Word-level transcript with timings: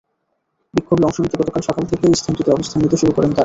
বিক্ষোভে 0.73 1.03
অংশ 1.07 1.17
নিতে 1.19 1.35
গতকাল 1.41 1.61
সকাল 1.67 1.83
থেকেই 1.91 2.13
স্থানটিতে 2.13 2.49
অবস্থান 2.51 2.79
নিতে 2.81 2.97
শুরু 3.01 3.11
করেন 3.13 3.29
তাঁরা। 3.29 3.39